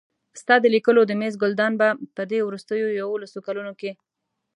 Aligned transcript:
ستا 0.41 0.55
د 0.61 0.65
لیکلو 0.75 1.01
د 1.07 1.11
مېز 1.21 1.33
ګلدان 1.43 1.73
به 1.79 1.87
په 2.15 2.23
دې 2.31 2.39
وروستیو 2.43 2.95
یوولسو 2.99 3.37
کلونو 3.47 3.73
کې. 3.79 3.91